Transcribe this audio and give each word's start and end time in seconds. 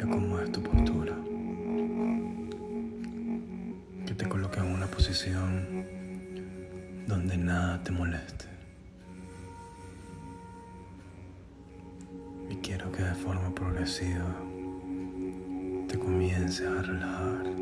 y 0.00 0.02
acomodes 0.02 0.50
tu 0.50 0.62
postura. 0.62 1.14
Que 4.06 4.14
te 4.14 4.28
coloques 4.28 4.62
en 4.62 4.72
una 4.72 4.86
posición 4.86 5.84
donde 7.06 7.36
nada 7.36 7.82
te 7.82 7.90
moleste. 7.92 8.46
Y 12.48 12.56
quiero 12.56 12.90
que 12.92 13.02
de 13.02 13.14
forma 13.14 13.54
progresiva 13.54 14.34
te 15.86 15.98
comiences 15.98 16.66
a 16.66 16.82
relajar. 16.82 17.59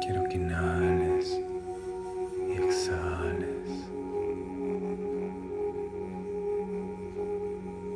Quiero 0.00 0.22
que 0.28 0.36
inhales 0.36 1.40
y 2.48 2.52
exhales. 2.52 3.68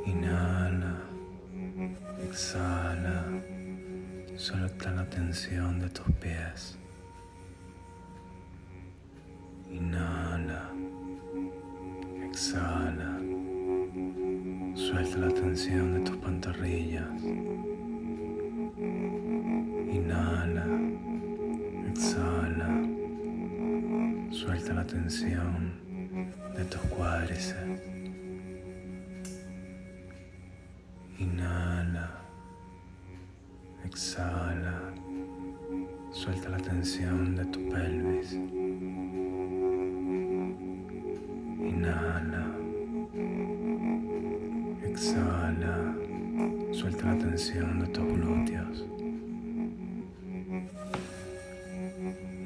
Inhala, 0.06 0.97
exhala, 2.25 3.27
suelta 4.34 4.91
la 4.91 5.08
tensión 5.08 5.78
de 5.78 5.89
tus 5.91 6.11
pies. 6.17 6.77
Inhala, 9.70 10.16
exhala, 33.97 34.92
suelta 36.12 36.50
la 36.50 36.58
tensión 36.58 37.34
de 37.34 37.47
tu 37.47 37.66
pelvis. 37.70 38.33
Inhala, 41.72 42.44
exhala, 44.84 45.95
suelta 46.73 47.07
la 47.07 47.17
tensión 47.17 47.80
de 47.80 47.86
tus 47.86 48.05
glúteos. 48.05 48.84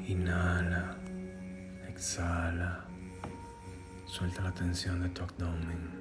Inhala, 0.07 0.95
exhala, 1.89 2.85
suelta 4.05 4.41
la 4.43 4.53
tensión 4.53 5.01
de 5.03 5.09
tu 5.09 5.23
abdomen. 5.23 6.00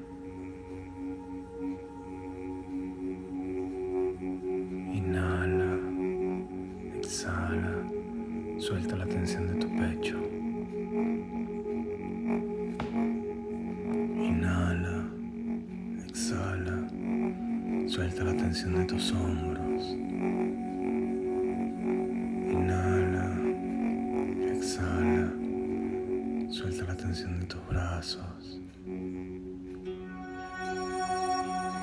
Suelta 26.51 26.85
la 26.85 26.97
tensión 26.97 27.39
de 27.41 27.47
tus 27.47 27.67
brazos. 27.69 28.61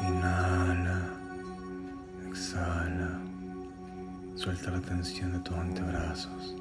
Inhala, 0.07 1.01
exhala, 2.27 3.19
suelta 4.35 4.71
la 4.71 4.81
tensión 4.81 5.31
de 5.31 5.39
tus 5.39 5.57
antebrazos. 5.57 6.55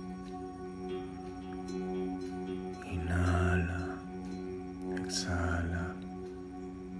Inhala, 2.92 3.98
exhala, 5.04 5.94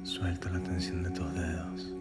suelta 0.03 0.51
la 0.51 0.61
tensión 0.61 1.05
de 1.05 1.11
tus 1.11 1.35
dedos. 1.35 1.93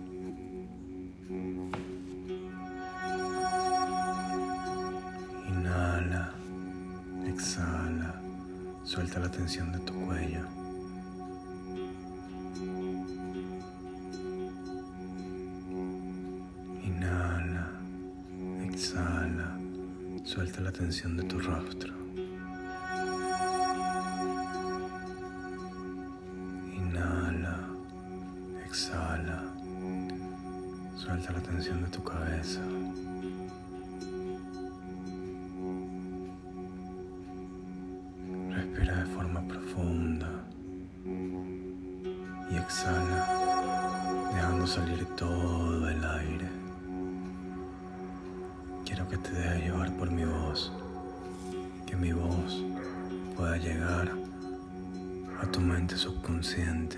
Inhala, 5.48 6.34
exhala, 7.28 8.25
suelta 8.86 9.20
la 9.20 9.30
tensión 9.30 9.72
de 9.72 9.80
tu 9.80 9.94
cuello. 10.06 10.46
Inhala, 16.84 17.72
exhala, 18.64 19.58
suelta 20.24 20.62
la 20.62 20.72
tensión 20.72 21.18
de 21.18 21.24
tu 21.24 21.40
rostro. 21.40 22.05
Respira 38.76 38.98
de 38.98 39.06
forma 39.06 39.42
profunda 39.48 40.30
y 42.52 42.58
exhala, 42.58 43.26
dejando 44.34 44.68
salir 44.68 45.06
todo 45.16 45.90
el 45.90 46.04
aire. 46.04 46.50
Quiero 48.84 49.08
que 49.08 49.18
te 49.18 49.32
dejes 49.32 49.64
llevar 49.64 49.96
por 49.96 50.12
mi 50.12 50.26
voz, 50.26 50.74
que 51.86 51.96
mi 51.96 52.12
voz 52.12 52.66
pueda 53.38 53.56
llegar 53.56 54.12
a 55.42 55.46
tu 55.48 55.62
mente 55.62 55.96
subconsciente, 55.96 56.98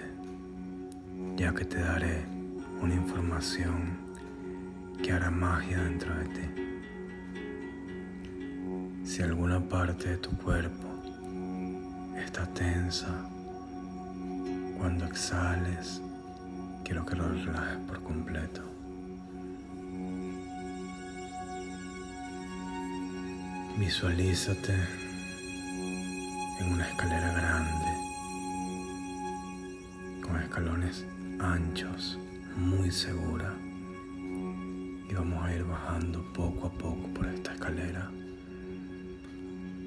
ya 1.35 1.53
que 1.53 1.63
te 1.63 1.79
daré 1.79 2.25
una 2.81 2.95
información 2.95 3.99
que 5.03 5.11
hará 5.11 5.29
magia 5.29 5.83
dentro 5.83 6.15
de 6.15 6.25
ti. 6.25 6.41
Si 9.03 9.21
alguna 9.21 9.59
parte 9.59 10.09
de 10.09 10.17
tu 10.17 10.31
cuerpo 10.37 10.96
tensa, 12.45 13.07
cuando 14.77 15.05
exhales, 15.05 16.01
quiero 16.83 17.05
que 17.05 17.15
lo 17.15 17.27
relajes 17.27 17.77
por 17.87 18.03
completo. 18.03 18.61
Visualízate 23.77 24.73
en 26.59 26.73
una 26.73 26.87
escalera 26.87 27.31
grande, 27.33 27.91
con 30.21 30.37
escalones 30.37 31.05
anchos, 31.39 32.17
muy 32.55 32.91
segura. 32.91 33.53
Y 35.09 35.13
vamos 35.13 35.43
a 35.43 35.53
ir 35.53 35.63
bajando 35.63 36.21
poco 36.33 36.67
a 36.67 36.71
poco 36.71 37.07
por 37.13 37.27
esta 37.27 37.53
escalera. 37.53 38.09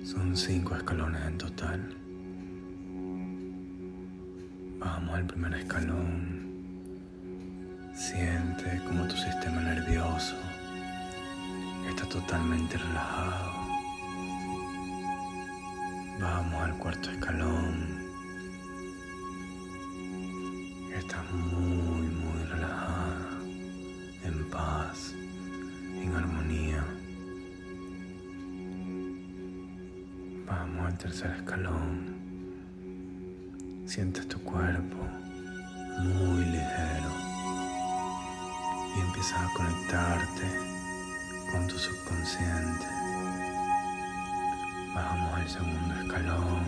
Son 0.05 0.37
cinco 0.37 0.75
escalones 0.75 1.23
en 1.27 1.39
total. 1.39 1.97
Bajamos 4.81 5.15
al 5.15 5.27
primer 5.27 5.55
escalón. 5.55 6.41
Siente 7.95 8.81
como 8.89 9.07
tu 9.07 9.15
sistema 9.15 9.61
nervioso 9.61 10.37
está 11.87 12.07
totalmente 12.07 12.79
relajado. 12.79 13.53
Vamos 16.19 16.63
al 16.63 16.75
cuarto 16.79 17.11
escalón. 17.11 18.01
Estás 20.97 21.31
muy, 21.31 22.07
muy 22.07 22.43
relajada, 22.45 23.39
en 24.25 24.51
paz, 24.51 25.15
en 26.03 26.15
armonía. 26.15 26.85
Vamos 30.47 30.87
al 30.87 30.99
tercer 30.99 31.31
escalón. 31.33 32.20
Sientes 33.91 34.29
tu 34.29 34.39
cuerpo 34.45 34.99
muy 35.99 36.45
ligero 36.45 37.11
y 38.95 39.01
empiezas 39.01 39.41
a 39.41 39.53
conectarte 39.53 40.47
con 41.51 41.67
tu 41.67 41.77
subconsciente. 41.77 42.87
Bajamos 44.95 45.41
al 45.41 45.49
segundo 45.49 45.95
escalón 46.05 46.65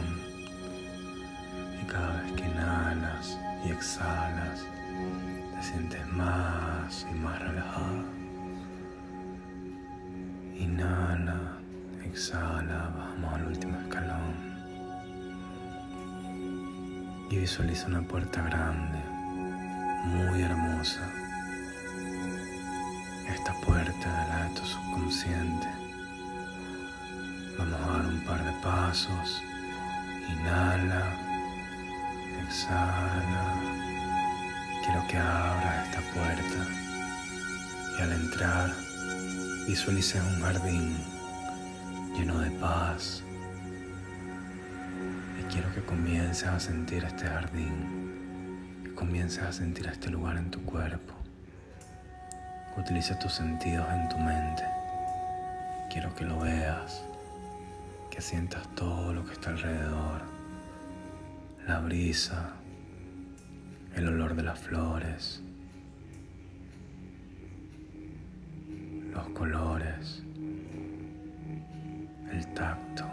y 1.81 1.87
cada 1.87 2.23
vez 2.23 2.33
que 2.33 2.45
inhalas 2.45 3.39
y 3.65 3.71
exhalas 3.71 4.65
te 5.55 5.63
sientes 5.63 6.13
más 6.15 7.07
y 7.09 7.15
más 7.21 7.39
relajado. 7.39 8.03
Inhala, 10.59 11.57
exhala, 12.05 12.93
bajamos 12.97 13.35
al 13.35 13.47
último 13.47 13.79
escalón 13.79 14.52
y 17.33 17.39
visualiza 17.39 17.87
una 17.87 18.03
puerta 18.03 18.43
grande, 18.43 18.99
muy 20.05 20.43
hermosa. 20.43 21.01
Esta 23.27 23.55
puerta 23.65 24.23
es 24.23 24.29
la 24.29 24.45
de 24.45 24.61
tu 24.61 24.67
subconsciente. 24.67 25.67
Vamos 27.59 27.81
a 27.81 27.93
dar 27.93 28.07
un 28.07 28.21
par 28.27 28.45
de 28.45 28.53
pasos. 28.63 29.43
Inhala, 30.29 31.07
exhala. 32.47 33.55
Quiero 34.85 35.07
que 35.09 35.17
abras 35.17 35.87
esta 35.87 36.01
puerta 36.13 36.69
y 37.99 38.03
al 38.03 38.13
entrar 38.13 38.71
visualices 39.67 40.23
un 40.23 40.43
jardín 40.43 40.99
lleno 42.15 42.39
de 42.41 42.51
paz, 42.51 43.23
quiero 45.53 45.71
que 45.75 45.83
comiences 45.83 46.49
a 46.49 46.59
sentir 46.59 47.05
este 47.05 47.27
jardín, 47.27 48.81
que 48.85 48.95
comiences 48.95 49.43
a 49.43 49.53
sentir 49.53 49.87
este 49.87 50.09
lugar 50.09 50.39
en 50.39 50.51
tu 50.51 50.63
cuerpo. 50.63 51.13
Utiliza 52.79 53.19
tus 53.19 53.35
sentidos 53.35 53.87
en 53.93 54.09
tu 54.09 54.17
mente. 54.17 54.63
Quiero 55.91 56.15
que 56.15 56.25
lo 56.25 56.41
veas, 56.41 57.05
que 58.11 58.23
sientas 58.23 58.67
todo 58.75 59.13
lo 59.13 59.27
que 59.27 59.35
está 59.35 59.51
alrededor. 59.51 60.23
La 61.67 61.81
brisa, 61.81 62.55
el 63.95 64.09
olor 64.09 64.35
de 64.35 64.45
las 64.45 64.59
flores, 64.59 65.43
los 69.13 69.29
colores, 69.29 70.23
el 72.33 72.47
tacto. 72.55 73.12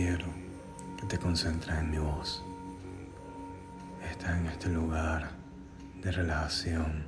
Quiero 0.00 0.28
que 0.96 1.04
te 1.04 1.18
concentres 1.18 1.76
en 1.76 1.90
mi 1.90 1.98
voz. 1.98 2.42
Estás 4.10 4.38
en 4.38 4.46
este 4.46 4.70
lugar 4.70 5.30
de 6.02 6.10
relajación, 6.10 7.04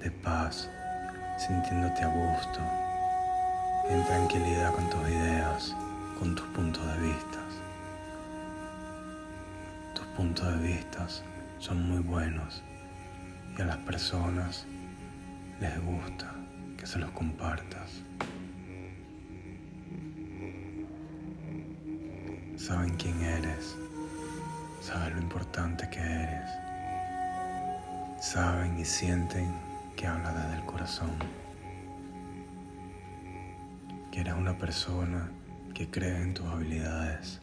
de 0.00 0.10
paz, 0.10 0.70
sintiéndote 1.36 2.02
a 2.02 2.08
gusto, 2.08 2.60
en 3.90 4.02
tranquilidad 4.06 4.72
con 4.72 4.88
tus 4.88 5.06
ideas, 5.06 5.76
con 6.18 6.34
tus 6.34 6.46
puntos 6.56 6.82
de 6.94 7.08
vista. 7.08 7.40
Tus 9.94 10.06
puntos 10.16 10.46
de 10.46 10.66
vista 10.66 11.06
son 11.58 11.86
muy 11.90 12.00
buenos 12.00 12.62
y 13.58 13.60
a 13.60 13.66
las 13.66 13.78
personas 13.78 14.64
les 15.60 15.78
gusta 15.84 16.32
que 16.78 16.86
se 16.86 16.98
los 16.98 17.10
compartas. 17.10 18.03
Saben 22.64 22.96
quién 22.96 23.20
eres, 23.20 23.76
saben 24.80 25.16
lo 25.16 25.20
importante 25.20 25.86
que 25.90 26.00
eres, 26.00 26.50
saben 28.22 28.78
y 28.78 28.86
sienten 28.86 29.54
que 29.94 30.06
habla 30.06 30.32
desde 30.32 30.56
el 30.60 30.64
corazón, 30.64 31.10
que 34.10 34.20
eres 34.20 34.32
una 34.32 34.56
persona 34.56 35.30
que 35.74 35.90
cree 35.90 36.22
en 36.22 36.32
tus 36.32 36.46
habilidades, 36.46 37.42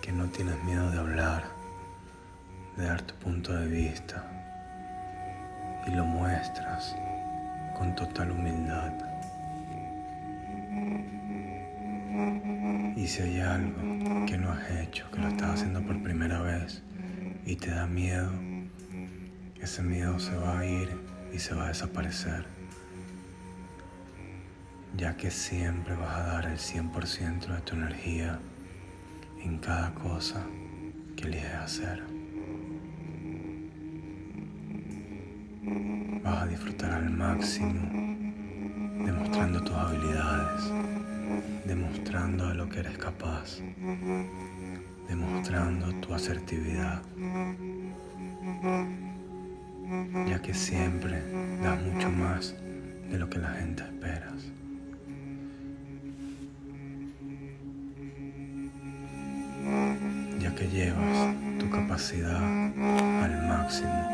que 0.00 0.12
no 0.12 0.24
tienes 0.28 0.56
miedo 0.64 0.90
de 0.90 0.98
hablar, 1.00 1.44
de 2.78 2.86
dar 2.86 3.02
tu 3.02 3.14
punto 3.16 3.52
de 3.52 3.66
vista 3.66 4.24
y 5.86 5.90
lo 5.90 6.06
muestras 6.06 6.96
con 7.76 7.94
total 7.94 8.30
humildad. 8.30 9.07
Si 13.08 13.22
hay 13.22 13.40
algo 13.40 14.26
que 14.26 14.36
no 14.36 14.52
has 14.52 14.70
hecho, 14.70 15.10
que 15.10 15.20
lo 15.20 15.28
estás 15.28 15.54
haciendo 15.54 15.80
por 15.80 16.02
primera 16.02 16.42
vez 16.42 16.82
y 17.46 17.56
te 17.56 17.70
da 17.70 17.86
miedo, 17.86 18.30
ese 19.58 19.82
miedo 19.82 20.18
se 20.18 20.36
va 20.36 20.58
a 20.58 20.66
ir 20.66 20.90
y 21.32 21.38
se 21.38 21.54
va 21.54 21.64
a 21.64 21.68
desaparecer, 21.68 22.44
ya 24.94 25.16
que 25.16 25.30
siempre 25.30 25.96
vas 25.96 26.18
a 26.18 26.22
dar 26.24 26.46
el 26.46 26.58
100% 26.58 27.46
de 27.46 27.60
tu 27.62 27.76
energía 27.76 28.40
en 29.42 29.58
cada 29.58 29.94
cosa 29.94 30.44
que 31.16 31.28
eliges 31.28 31.54
hacer. 31.54 32.02
Vas 36.22 36.42
a 36.42 36.46
disfrutar 36.46 36.92
al 36.92 37.08
máximo 37.08 37.88
demostrando 39.02 39.62
tus 39.62 39.74
habilidades 39.74 40.87
demostrando 41.64 42.48
de 42.48 42.54
lo 42.54 42.68
que 42.68 42.80
eres 42.80 42.98
capaz, 42.98 43.58
demostrando 45.08 45.92
tu 46.00 46.14
asertividad, 46.14 47.02
ya 50.26 50.40
que 50.40 50.54
siempre 50.54 51.22
das 51.62 51.82
mucho 51.82 52.10
más 52.10 52.54
de 53.10 53.18
lo 53.18 53.28
que 53.28 53.38
la 53.38 53.50
gente 53.50 53.82
espera. 53.82 54.32
Ya 60.40 60.54
que 60.54 60.68
llevas 60.68 61.34
tu 61.58 61.68
capacidad 61.68 62.42
al 63.22 63.46
máximo, 63.46 64.08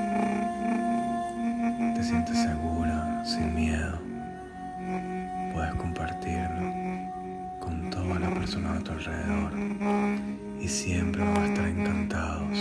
te 1.95 2.03
sientes 2.03 2.39
segura, 2.39 3.25
sin 3.25 3.55
miedo, 3.55 4.01
puedes 5.53 5.75
compartirlo 5.75 6.84
personas 8.45 8.79
a 8.79 8.85
tu 8.85 8.93
alrededor 8.93 9.53
y 10.61 10.69
siempre 10.69 11.25
van 11.25 11.35
a 11.35 11.47
estar 11.47 11.67
encantados. 11.67 12.59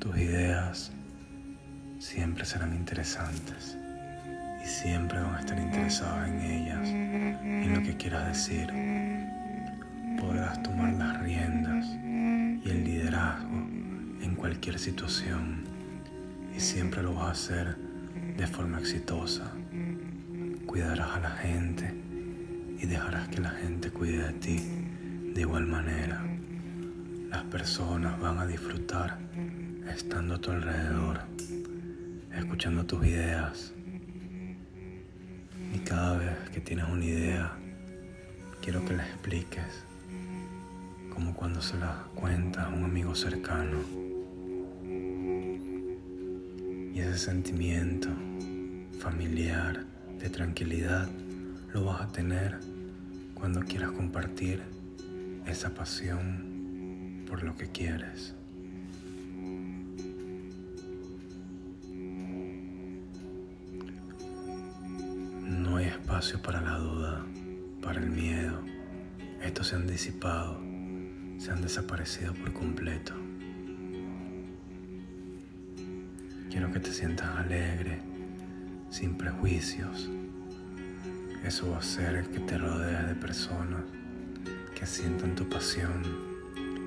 Tus 0.00 0.16
ideas 0.16 0.90
siempre 2.00 2.44
serán 2.44 2.74
interesantes 2.74 3.78
y 4.64 4.66
siempre 4.66 5.20
van 5.20 5.36
a 5.36 5.38
estar 5.38 5.60
interesados 5.60 6.28
en 6.28 6.40
ellas, 6.40 6.88
en 6.88 7.72
lo 7.72 7.82
que 7.84 7.96
quieras 7.96 8.26
decir. 8.26 8.66
Podrás 10.18 10.60
tomar 10.64 10.92
las 10.94 11.22
riendas 11.22 11.86
y 11.86 12.68
el 12.68 12.82
liderazgo 12.82 13.58
en 14.20 14.34
cualquier 14.34 14.76
situación 14.80 15.62
y 16.52 16.58
siempre 16.58 17.00
lo 17.04 17.14
vas 17.14 17.28
a 17.28 17.30
hacer 17.30 17.76
de 18.36 18.46
forma 18.48 18.80
exitosa 18.80 19.52
cuidarás 20.70 21.16
a 21.16 21.18
la 21.18 21.30
gente 21.30 21.92
y 22.78 22.86
dejarás 22.86 23.28
que 23.28 23.40
la 23.40 23.50
gente 23.50 23.90
cuide 23.90 24.28
de 24.28 24.32
ti 24.34 24.56
de 25.34 25.40
igual 25.40 25.66
manera. 25.66 26.24
Las 27.28 27.42
personas 27.46 28.20
van 28.20 28.38
a 28.38 28.46
disfrutar 28.46 29.18
estando 29.92 30.36
a 30.36 30.38
tu 30.38 30.52
alrededor, 30.52 31.22
escuchando 32.32 32.86
tus 32.86 33.04
ideas. 33.04 33.72
Y 35.74 35.78
cada 35.80 36.18
vez 36.18 36.50
que 36.50 36.60
tienes 36.60 36.88
una 36.88 37.04
idea, 37.04 37.52
quiero 38.62 38.84
que 38.84 38.94
la 38.94 39.04
expliques, 39.08 39.84
como 41.12 41.34
cuando 41.34 41.60
se 41.60 41.78
la 41.78 42.04
cuentas 42.14 42.66
a 42.66 42.68
un 42.68 42.84
amigo 42.84 43.16
cercano. 43.16 43.78
Y 46.94 47.00
ese 47.00 47.18
sentimiento 47.18 48.08
familiar 49.00 49.90
de 50.20 50.28
tranquilidad 50.28 51.08
lo 51.72 51.84
vas 51.84 52.02
a 52.02 52.12
tener 52.12 52.58
cuando 53.34 53.60
quieras 53.60 53.92
compartir 53.92 54.62
esa 55.46 55.72
pasión 55.72 57.24
por 57.26 57.42
lo 57.42 57.56
que 57.56 57.68
quieres. 57.68 58.34
No 65.48 65.76
hay 65.76 65.86
espacio 65.86 66.42
para 66.42 66.60
la 66.60 66.76
duda, 66.76 67.24
para 67.80 68.00
el 68.00 68.10
miedo. 68.10 68.60
Estos 69.42 69.68
se 69.68 69.76
han 69.76 69.86
disipado, 69.86 70.60
se 71.38 71.50
han 71.50 71.62
desaparecido 71.62 72.34
por 72.34 72.52
completo. 72.52 73.14
Quiero 76.50 76.70
que 76.72 76.80
te 76.80 76.92
sientas 76.92 77.36
alegre, 77.36 78.09
sin 78.90 79.14
prejuicios. 79.14 80.10
Eso 81.44 81.70
va 81.70 81.76
a 81.76 81.80
hacer 81.80 82.28
que 82.30 82.40
te 82.40 82.58
rodees 82.58 83.06
de 83.06 83.14
personas 83.14 83.82
que 84.74 84.84
sientan 84.84 85.34
tu 85.34 85.48
pasión 85.48 86.02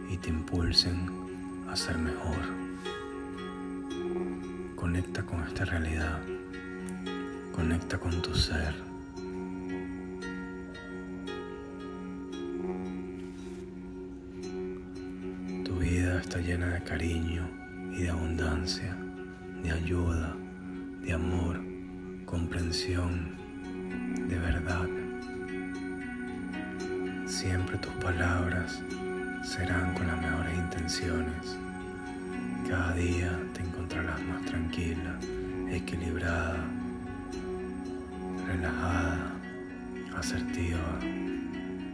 y 0.10 0.18
te 0.18 0.30
impulsen 0.30 1.10
a 1.70 1.76
ser 1.76 1.98
mejor. 1.98 2.38
Conecta 4.76 5.24
con 5.24 5.44
esta 5.44 5.66
realidad. 5.66 6.20
Conecta 7.52 7.98
con 7.98 8.22
tu 8.22 8.36
ser. 8.36 8.76
Tu 15.64 15.76
vida 15.80 16.20
está 16.20 16.40
llena 16.40 16.68
de 16.68 16.84
cariño 16.84 17.50
y 17.92 18.04
de 18.04 18.10
abundancia, 18.10 18.96
de 19.64 19.72
ayuda, 19.72 20.36
de 21.02 21.14
amor, 21.14 21.73
comprensión, 22.34 23.30
de 24.28 24.40
verdad. 24.40 24.88
Siempre 27.28 27.78
tus 27.78 27.94
palabras 27.94 28.82
serán 29.44 29.94
con 29.94 30.08
las 30.08 30.20
mejores 30.20 30.58
intenciones. 30.58 31.60
Cada 32.68 32.94
día 32.96 33.40
te 33.54 33.62
encontrarás 33.62 34.20
más 34.24 34.44
tranquila, 34.46 35.16
equilibrada, 35.70 36.66
relajada, 38.48 39.36
asertiva, 40.18 41.00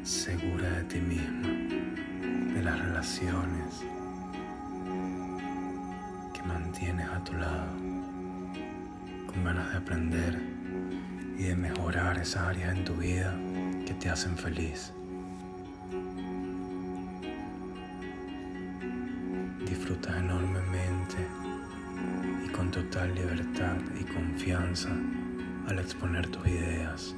segura 0.04 0.70
de 0.70 0.84
ti 0.86 1.02
misma, 1.02 1.50
de 2.54 2.64
las 2.64 2.80
relaciones 2.80 3.84
que 6.34 6.42
mantienes 6.44 7.10
a 7.10 7.22
tu 7.26 7.34
lado, 7.34 7.76
con 9.40 9.46
ganas 9.46 9.72
de 9.72 9.78
aprender 9.78 10.38
y 11.38 11.44
de 11.44 11.56
mejorar 11.56 12.18
esas 12.18 12.44
áreas 12.44 12.76
en 12.76 12.84
tu 12.84 12.94
vida 12.96 13.34
que 13.86 13.94
te 13.94 14.10
hacen 14.10 14.38
feliz. 14.38 14.92
Disfrutas 19.66 20.18
enormemente 20.18 21.18
y 22.46 22.50
con 22.50 22.70
total 22.70 23.16
libertad 23.16 23.78
y 23.98 24.04
confianza 24.04 24.90
al 25.68 25.80
exponer 25.80 26.28
tus 26.28 26.46
ideas. 26.48 27.16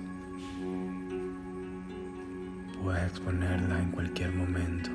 Puedes 2.84 3.04
exponerlas 3.04 3.80
en 3.80 3.92
cualquier 3.92 4.32
momento. 4.34 4.92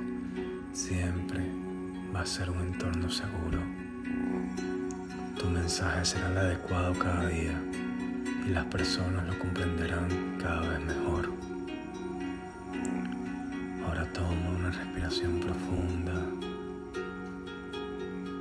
Siempre 0.73 1.41
va 2.15 2.21
a 2.21 2.27
ser 2.27 2.51
un 2.51 2.61
entorno 2.61 3.11
seguro. 3.11 3.86
Tu 5.47 5.53
mensaje 5.53 6.05
será 6.05 6.29
el 6.29 6.39
adecuado 6.39 6.93
cada 6.99 7.29
día 7.29 7.57
y 8.45 8.49
las 8.51 8.65
personas 8.65 9.29
lo 9.29 9.39
comprenderán 9.39 10.09
cada 10.43 10.63
vez 10.63 10.81
mejor. 10.81 11.33
Ahora 13.87 14.13
toma 14.13 14.51
una 14.59 14.71
respiración 14.73 15.39
profunda 15.39 16.21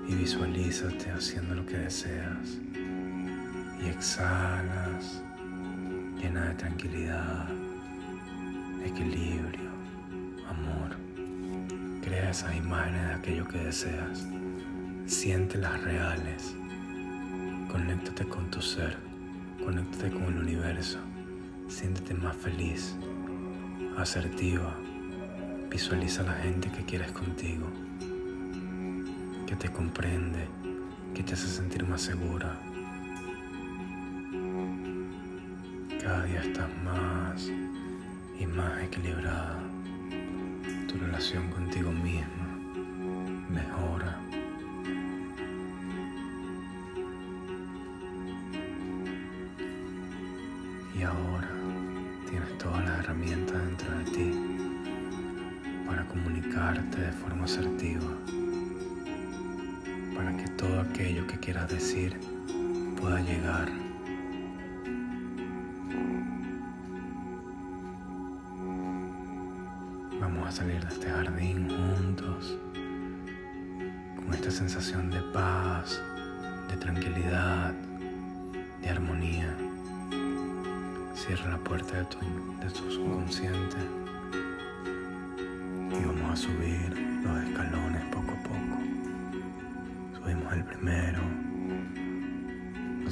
y 0.07 0.15
visualízate 0.15 1.12
haciendo 1.12 1.53
lo 1.53 1.63
que 1.67 1.77
deseas 1.77 2.57
y 3.79 3.88
exhalas 3.88 5.21
llena 6.19 6.45
de 6.45 6.55
tranquilidad, 6.55 7.50
equilibrio, 8.83 9.69
amor. 10.50 10.97
Crea 12.01 12.31
esas 12.31 12.55
imágenes 12.55 13.09
de 13.09 13.13
aquello 13.13 13.47
que 13.47 13.59
deseas. 13.59 14.25
Siéntelas 15.05 15.83
reales. 15.83 16.55
Conéctate 17.75 18.25
con 18.25 18.50
tu 18.50 18.62
ser. 18.62 18.96
Conéctate 19.62 20.10
con 20.10 20.24
el 20.24 20.38
universo. 20.38 20.98
Siéntete 21.67 22.13
más 22.13 22.34
feliz, 22.34 22.96
asertiva. 23.98 24.74
Visualiza 25.70 26.22
a 26.22 26.27
la 26.27 26.34
gente 26.36 26.72
que 26.72 26.86
quieres 26.86 27.12
contigo, 27.12 27.67
que 29.46 29.58
te 29.58 29.67
comprende, 29.67 30.48
que 31.13 31.22
te 31.22 31.34
hace 31.34 31.50
sentir 31.50 31.86
más 31.86 32.00
segura. 32.00 32.58
Cada 36.01 36.24
día 36.24 36.44
estás 36.44 36.70
más 36.82 37.51
y 38.39 38.46
más 38.46 38.84
equilibrada. 38.84 39.60
Tu 40.88 40.98
relación 40.98 41.50
contigo 41.50 41.91
misma 41.91 42.58
mejora. 43.50 44.25
Decir 61.75 62.17
pueda 63.01 63.20
llegar. 63.20 63.70
Vamos 70.22 70.48
a 70.48 70.51
salir 70.51 70.82
de 70.86 70.94
este 70.94 71.10
jardín 71.10 71.70
juntos, 71.70 72.58
con 74.15 74.34
esta 74.34 74.51
sensación 74.51 75.10
de 75.10 75.22
paz, 75.34 76.01
de 76.70 76.77
tranquilidad, 76.77 77.74
de 78.82 78.89
armonía. 78.89 79.53
Cierra 81.13 81.50
la 81.51 81.58
puerta 81.58 81.98
de 81.98 82.05
tu, 82.05 82.20
de 82.62 82.70
tu 82.70 82.89
subconsciente 82.89 83.77
y 85.91 86.05
vamos 86.05 86.32
a 86.32 86.36
subir 86.38 86.89
los 87.24 87.44
escalones 87.44 88.03
poco 88.05 88.32
a 88.32 88.44
poco. 88.44 88.75
Subimos 90.17 90.53
el 90.53 90.63
primero, 90.63 91.20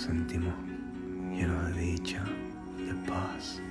sentimos 0.03 0.53
llenos 1.31 1.73
de 1.73 1.81
dicha, 1.81 2.21
de 2.77 2.93
paz. 3.09 3.61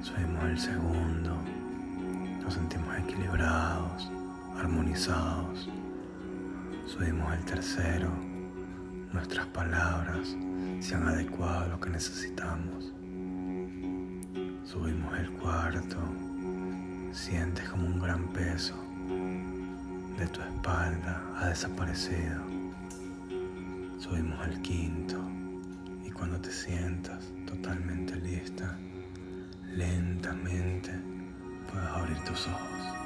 Subimos 0.00 0.44
el 0.44 0.58
segundo, 0.58 1.36
nos 2.40 2.54
sentimos 2.54 2.96
equilibrados, 2.98 4.08
armonizados. 4.56 5.68
Subimos 6.86 7.34
el 7.34 7.44
tercero, 7.44 8.10
nuestras 9.12 9.46
palabras 9.46 10.36
se 10.78 10.94
han 10.94 11.08
adecuado 11.08 11.64
a 11.64 11.68
lo 11.68 11.80
que 11.80 11.90
necesitamos. 11.90 12.92
Subimos 14.64 15.18
el 15.18 15.32
cuarto, 15.32 15.98
sientes 17.10 17.68
como 17.68 17.86
un 17.86 17.98
gran 17.98 18.28
peso 18.28 18.76
de 20.16 20.26
tu 20.28 20.40
espalda 20.40 21.20
ha 21.38 21.48
desaparecido. 21.48 22.61
Subimos 24.12 24.40
al 24.40 24.60
quinto 24.60 25.16
y 26.04 26.10
cuando 26.10 26.38
te 26.38 26.50
sientas 26.50 27.32
totalmente 27.46 28.14
lista, 28.16 28.78
lentamente 29.74 30.92
puedes 31.70 31.88
abrir 31.88 32.18
tus 32.18 32.46
ojos. 32.46 33.01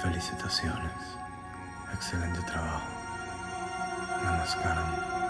Felicitaciones. 0.00 0.92
Excelente 1.92 2.40
trabajo. 2.42 2.86
Namaskaram. 4.24 5.27